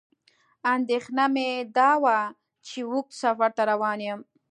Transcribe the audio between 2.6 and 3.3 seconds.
چې اوږد